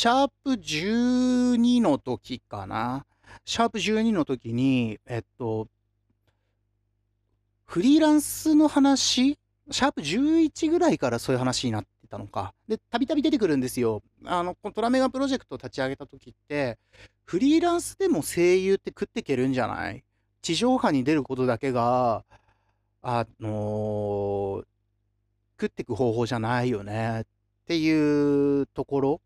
[0.00, 3.04] シャープ12の時かな。
[3.44, 5.68] シャープ12の時に、えっと、
[7.66, 9.38] フリーランスの話、
[9.70, 12.54] シャープ11ぐらいからそういう話になってたのか。
[12.66, 14.00] で、たびたび出てくるんですよ。
[14.24, 16.78] あの、このトラメガプロジェクトを立ち上げた時って、
[17.26, 20.02] フリーランスでも声優って食っていけるんじゃない？
[20.40, 22.24] 地上波に出ることだけが、
[23.02, 24.64] あのー
[25.60, 27.24] 食っていく方法じゃないよねっ
[27.66, 29.20] ていうところ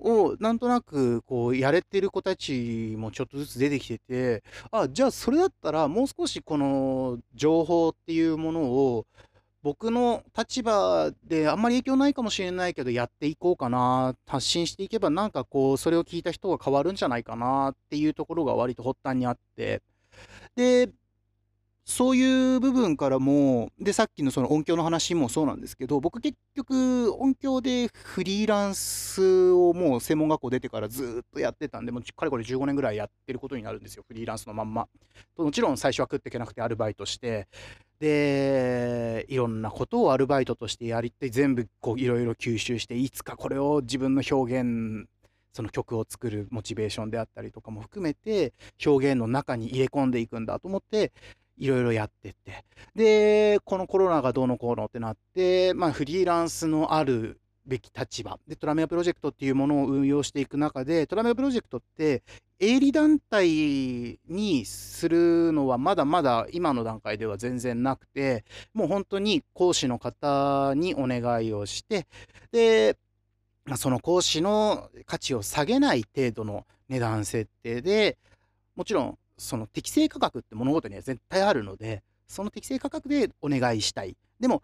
[0.00, 9.06] をなんとなくこうやれてる子たちもちょっとずつ出てきててあじゃあそれだったらもう少しこの情報っていうものを
[9.62, 19.82] 僕の立場であんまり影響ないかもしれないけどやっていこうかな発信していけばなんかこうそれを聞いた人が変わるんじゃないかなっていうところが割と発端にあって。
[20.56, 20.90] で
[21.90, 34.86] そういう部分からも、で、さっきのその音響の話もそうなんですけど、僕結局音響でフリーランスをもう専門学校出てからずっとやってたんで、もうかれこれ15年ぐらいやってることになるんですよ、フリーランスのまんま。
[35.36, 37.48] もちろん最初は食っていけなくてアルバイトして、
[37.98, 45.08] で、いろんなことをアルバイトとしてやりて全部こういろいろ吸収して、いつかこれを自分の表現
[45.52, 48.52] その曲を作るモチベーションであったりとかも含めて
[48.84, 51.12] 表現の中に入れ込んでいくんだと思って
[51.60, 52.64] いろいろやってって。
[52.96, 62.22] で、このコロナがどうのこうのってなって、まあ、フリーランスのあるべき立場でトラメアプロジェクトっていうものを運用していく中でトラメアプロジェクトって
[62.58, 72.06] 営利団体にするのはまだまだ今の段階では全然なくてもう本当に講師の方にお願いをして
[72.50, 72.96] で
[73.76, 78.18] その講師の価値を下げない程度の値段設定で
[78.74, 84.14] もちろんその適正価格って物事には絶対あるので、その適正価格でお願いしたい。
[84.38, 84.62] でも、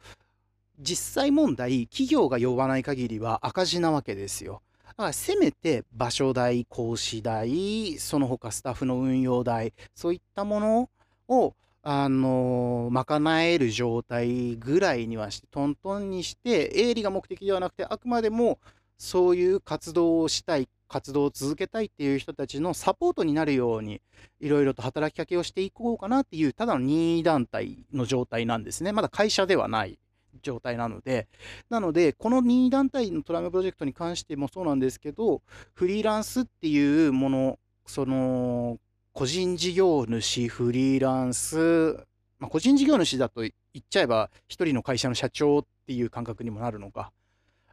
[0.78, 4.60] 実際問題、企業が呼ばない限りは赤字なわけですよ。
[4.84, 10.90] だからせめて場所代、講師代、その他スタッフの運用代、そういったもの
[11.28, 18.58] を、あの賄える状態ぐらいにはして、トントンにして、営利が目的ではなくて、あくまでも
[18.98, 24.00] そういう活動をしたい活動を続けたいっていう人たちのサポートになるように
[24.40, 28.92] いろいろと働きかけをしていこうかなっていうただの任意団体の状態なんですね。
[28.92, 29.98] まだ会社ではない
[30.42, 31.28] 状態なので。
[31.70, 35.42] なのでこの任意団体のトラムプロジェクトに関してもそうなんですけど
[35.74, 38.78] フリーランスっていうものその
[39.12, 41.96] 個人事業主フリーランス、
[42.38, 47.12] まあ、個人事業主だと言っちゃえば一人の会社の社長っていう感覚にもなるのか。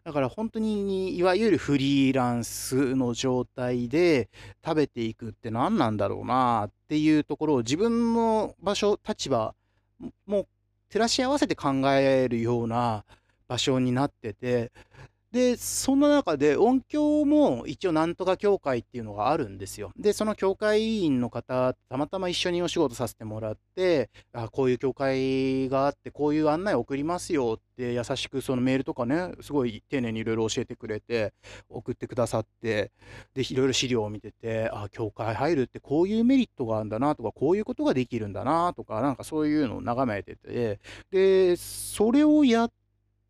[0.04, 4.30] だから本当にいわゆるフリーランスの状態で
[4.64, 9.56] 食べていくって何なんだろうなっていうところを自分の場所立場
[10.26, 10.48] も
[10.90, 13.06] 照らし合わせて考えるような
[13.48, 14.74] 場所になってて
[15.34, 19.92] で、そんな中で音響も一応なんとか協会っていうのがあるんですよ。
[19.98, 31.34] で、その協会員の方、たまたま一緒にお仕事させてもらって、あこういう協会があって、こういう案内送りますよって優しくそのメールとかね、すごい丁寧にいろいろ教えてくれて、
[31.68, 32.92] 送ってくださって、
[33.34, 40.80] で、いろいろ資料を見てて、あ、協会入るってこういうメリットがあるんだなとか、こういうことができるんだなとか、なんかそういうのを眺めてて、
[41.10, 42.83] で、それをやって、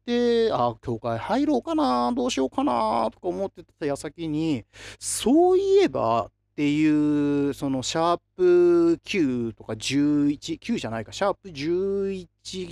[0.05, 4.65] で、あ、教会入ろうかな、どうしようかな、とか思ってた矢先に、
[4.99, 12.27] そういえばっていう、そのシャープ9とか11、9じゃないか、シャープ11、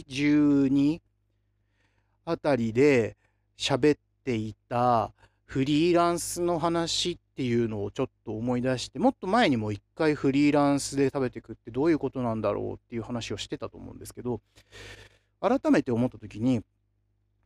[0.05, 1.01] 12
[2.25, 3.17] あたりで
[3.57, 5.11] 喋っていた
[5.45, 14.41] フリーランスの話っていうのをちょっと思い出して、もっと前にも一回フリーランスで食べてくってどういうことなんだろうっていう話をしてたと思うんですけど、
[15.41, 16.61] 改めて思った時に、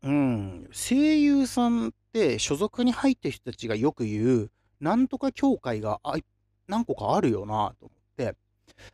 [0.03, 6.15] うん、声優さんって所属に入ってる人たちがよく言う、なんとか協会があ
[6.67, 8.35] 何個かあるよなと思って。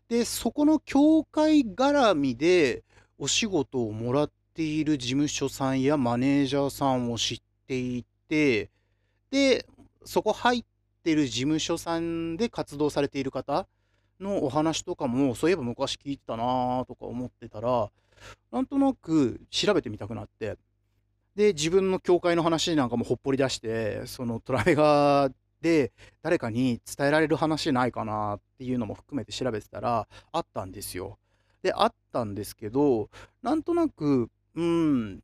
[0.07, 2.83] で、そこの協会絡みで
[3.17, 8.69] お仕事をもらっている事務所さんやマネージャーさんを知っていて、
[9.29, 9.65] で、
[10.03, 10.63] そこ入っ
[11.03, 13.67] てる事務所さんで活動されている方
[14.19, 17.89] のお話とかも、そういえば昔聞いてたなとか思ってたら、
[18.51, 20.57] なんとなく調べてみたくなって、
[21.35, 31.17] で、自分の教会の話なんかもほっぽり出して、そのトラメガーで誰かに伝えられる話ないかなっていうのも含めて調べてたら、あったんですよ。
[31.61, 33.09] で、あったんですけど、
[33.41, 35.23] なんとなく、うん、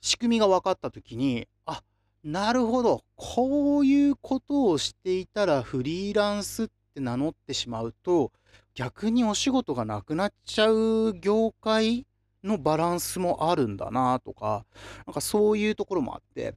[0.00, 1.82] 仕組みが分かった時に、あ、
[2.24, 8.32] なるほど、こういうことをしていたらフリーランスって名乗ってしまうと、
[8.74, 12.06] 逆にお仕事がなくなっちゃう業界
[12.44, 14.64] のバランスもあるんだなとか、
[15.06, 16.54] なんかそういうところもあって、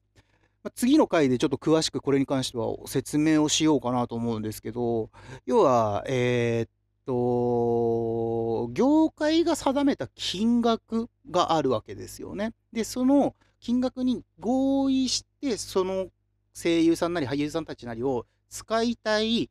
[0.64, 5.10] ま、次の回でちょっと詳しくこれに関しては説明をしようかなと思うんですけど、
[5.46, 6.70] 要は、えー、っ
[7.06, 12.54] と、業界が定めた金額があるわけですよね。
[12.72, 16.10] で、その金額に合意して、その
[16.54, 19.50] 声優さんなり俳優さんたちなりを使いたい、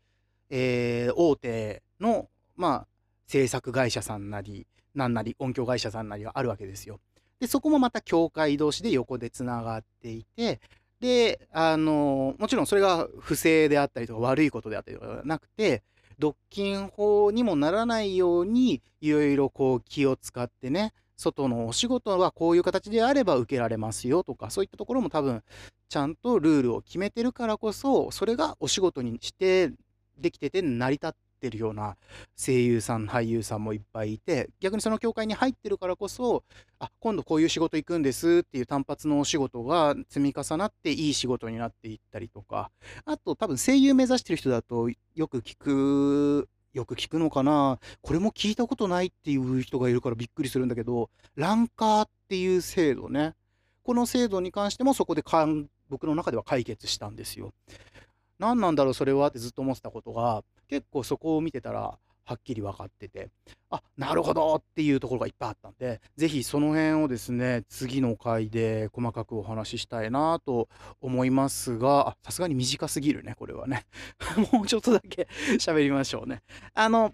[0.51, 2.87] えー、大手の、まあ、
[3.27, 7.01] 制作会社さんなり、なんなり、音響会社さんなりがあるわけですよ。
[7.39, 10.61] で、そこもまた協会同士で横でつながっていて、
[11.01, 15.83] で、あの、もちろんそれが不正であったりとか悪いことであったりとかなくて、
[16.19, 25.43] 独禁法にもならないように、いろいろこう気を使ってね、外のお仕事はこういう形であれば受けられますよとか、そういったところも多分、
[25.89, 29.73] ちゃんとルールを決めてるからこそ、それがお仕事にして
[30.19, 31.11] できてて成り立っ
[31.41, 31.97] ってるような
[32.37, 36.45] 声優さん、俳優さんもいっぱいいて、逆にその業界に入ってるからこそ、
[36.79, 42.71] あ、今度こういう仕事行くんですっていう単発のお仕事が積み重なっていい仕事になっていったりとか、
[43.07, 53.35] あと多分声優目指してる人だとよく聞く、よく聞くのかなこれも聞いたことないっていう人がいるからびっくりするんだけど、ランカーっていう制度ね。
[53.83, 55.25] この制度に関してもそこで
[55.89, 57.53] 僕の中では解決したんですよ。
[58.39, 59.29] 何なんだろうそれは？
[59.29, 63.29] ってずっと思ってたことが結構そこを見てたらはっきり分かってて
[63.71, 70.69] あなるほどっていうところがいっぱいあったんで是非その辺をですね次の回で細かくお話ししたいなと
[71.01, 73.85] 思いますがさすがに短すぎるねこれはね。
[74.53, 75.27] もうちょっとだけ
[75.59, 76.43] 喋りましょうね。
[76.73, 77.13] あの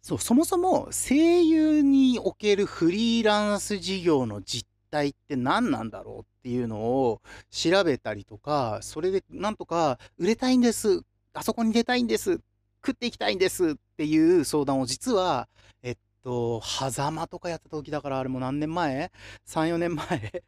[0.00, 7.20] そうそもそも声優におけるフリーランス事業の実態って何なんだろうっていうのを
[7.50, 11.00] 調べたりとか、それでなんとか売れたいんです、
[11.32, 12.38] あそこに出たいんです、
[12.84, 15.48] 食っていきたいんですっていう相談を実は、
[15.82, 19.10] えっと、狭間とかやった時だからあれも何年前
[19.46, 20.04] ?3、4年前？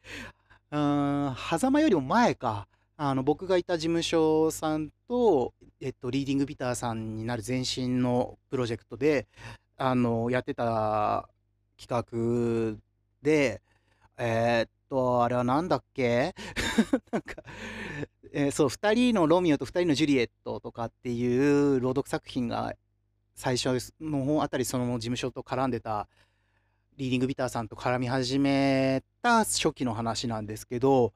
[0.73, 2.69] うーん、狭間よりも前か。
[2.99, 9.27] あの、僕がいた事務所さんと、えっと、リーディングビターさんになる前身のプロジェクトで、
[9.77, 11.29] あの、やってた
[11.79, 12.79] 企画
[13.23, 13.63] で、
[14.19, 16.35] えー、っと、あれはなんだっけ？
[17.13, 17.43] なんか、
[18.39, 22.75] えー、そう、2人のロミオと2人のジュリエットとかっていう朗読作品が
[23.35, 26.07] 最初の方あたりその事務所と絡んでた
[26.99, 31.15] リーディングビターさんと絡み始めた初期の話なんですけど、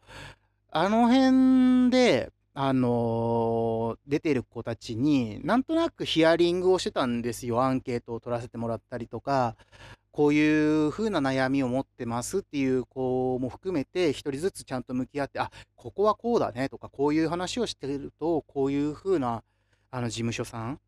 [0.70, 7.62] あの辺で、あのー、出てる子たちになんとなくヒアリングをしてたんですよ。
[7.62, 9.56] アンケートを取らせてもらったりとか、
[10.12, 19.44] こういう風な悩みを持ってますっていう子も含めて、一人ずつちゃんと向き合って、あ、ここはこうだねとか、こういう話をしてると、こういう風な、
[19.90, 20.80] あの、事務所さん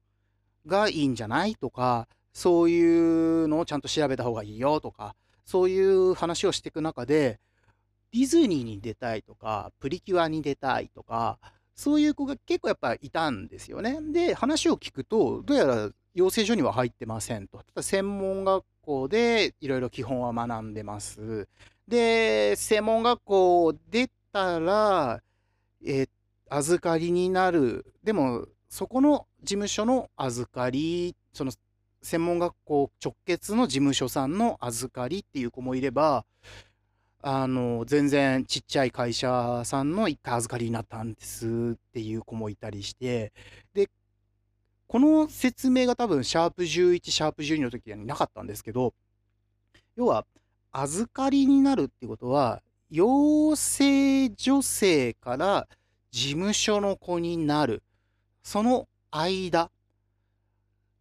[0.66, 1.54] がいいんじゃない？
[1.54, 4.80] とか、そういうのをちゃんと調べた方がいいよ？
[4.80, 5.14] とか、
[5.44, 7.38] そういう話をしていく中で、
[8.12, 11.38] ディズニーに出たいとか、プリキュアに出たいとか、
[11.74, 13.98] そういう子が結構やっぱいたんですよね。
[14.12, 17.58] で、話を聞くと、どうやら養成所には入ってませんと。
[17.58, 21.48] ただ専門学校でいろいろ基本は学んでます。
[21.88, 25.20] で、専門学校出たら、
[25.84, 26.08] えー、
[26.48, 27.86] 預かりになる。
[28.04, 31.52] でも、そこの事務所の預かり、その
[32.02, 36.24] 専門学校直結の事務所さんの預かりっていう子もいれば、
[37.22, 43.32] あの、全然ちっちゃい会社さんの一回預かりになったんですっていう子もいたりして、
[43.74, 43.88] で、
[44.86, 48.94] この説明が多分、シャープ11、シャープ12の時になかったんですけど、
[49.96, 50.26] 要は、
[50.70, 55.66] 預かりになるってことは、養成女性から
[56.10, 57.82] 事務所の子になる。
[58.42, 59.70] その間。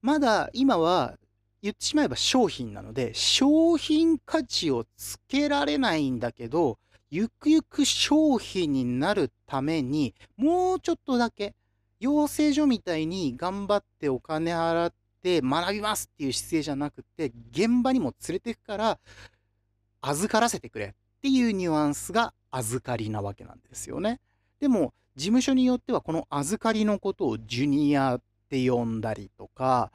[0.01, 1.17] まだ今は
[1.61, 11.53] 言ってしまえば商品なので、商品価値をつけられないんだけど、ゆくゆく商品になるために、もうちょっとだけ
[12.01, 18.99] 養成所みたいに頑張ってお金払って学びますっていう姿勢じゃなくて、現場にも連れてくから、
[20.01, 20.89] 預からせてくれっ
[21.21, 24.19] ていうニュアンスが預かりなわけなんですよね。
[24.59, 29.91] でも、事務所によってはこの預かりのことをジュニアって呼んだりとか、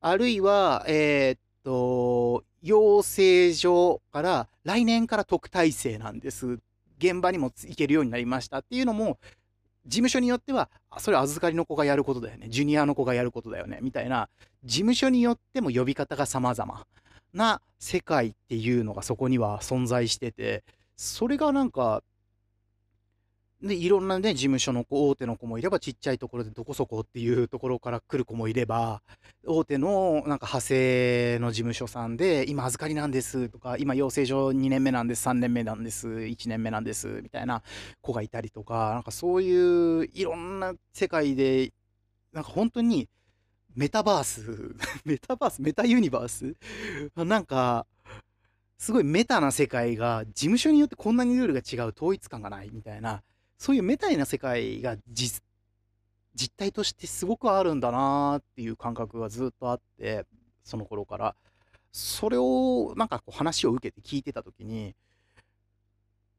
[0.00, 6.58] あるいは、えー、っと、養成所から来年から特待生なんです。
[6.98, 9.18] 現場にも行けるようになりましたっていうのも
[9.86, 12.48] 事務所によっては、それ預かりの子がやることだよね。
[12.48, 13.78] ジュニアの子がやることだよね。
[13.82, 14.28] みたいな、
[14.64, 16.86] 事務所によっても呼び方が様々
[17.32, 20.64] な世界っていうのがそこには存在してて、
[20.96, 22.02] それがなんか、
[23.64, 29.02] で、いろんなね、事務所の子、大手の子もいれば、ちっちゃいところでどこそこっていうところから来る子もいれば、
[29.46, 37.62] 大手のなんか派生の事務所さんで、今預かりなんですとか、今養成所2年目なんです、3年目なんです、1年目なんです、みたいな
[38.02, 41.72] 子がいたりとか、なんかそういういろんな世界で、
[42.34, 43.08] なんか本当に
[43.74, 46.54] メタバース メタバースメタユニバース？
[47.16, 47.86] なんか、
[48.76, 53.22] すごいメタな世界が事務所によってこんなにルールが違う統一感がないみたいな
[53.58, 55.42] そういうメタイな世界が実
[56.34, 60.26] 実態としてすごくあるんだなっていう感覚がずっとあって
[60.64, 61.34] その頃から。
[61.94, 64.96] それをなんかこう話を受けて聞いてた時に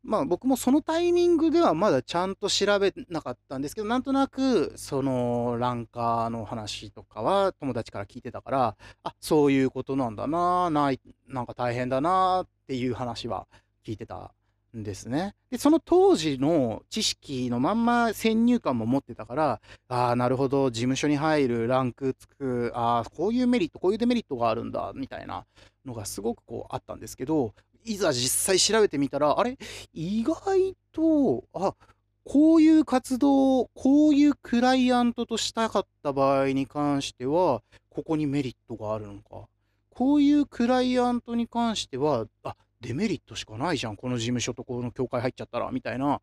[0.04, 13.48] まあ僕もそのタイミングではまだちゃんと調べなかったんですけどなんとなくそのランカーの話とかは友達から聞いてたからあそういうことなんだなないなんか大変だなっていう話は
[13.88, 14.34] 聞いてた
[14.76, 15.36] んですね。
[15.50, 25.46] で、その当時の知識のまんま先入観も持ってたから、ああ、なるほど、事務所に入る、ランクつく、ああ、こういうメリット、こういうデメリットがあるんだ、みたいな
[25.86, 27.54] のがすごくこうあったんですけど、
[27.84, 29.58] いざ実際調べてみたら、あれ？
[29.94, 31.76] 意外と、あ、
[32.24, 39.48] こういう活動、こういうクライアントとしたかった場合に関しては、ここにメリットがあるのか。
[39.92, 42.56] こういうクライアントに関しては、あ、
[42.86, 46.22] デメリットしかないじゃん、この事務所とこの協会入っちゃったら、みたいな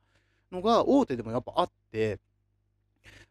[0.53, 2.21] のが大手でもやっぱあって、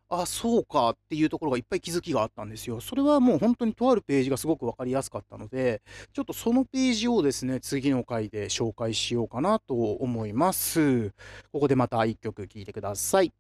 [0.10, 2.82] あ、そうかっていうところがいっぱい気づきがあったんですよ。
[2.82, 11.12] それはもう本当にとあるページがすごく分かりやすかったので、ちょっとそのページをですね、次の回で紹介しようかなと思います。
[11.54, 13.32] ここでまた1曲聴いてください。